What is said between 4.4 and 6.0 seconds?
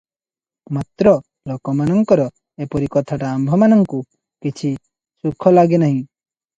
କିଛି ସୁଖ ଲାଗେ ନାହିଁ।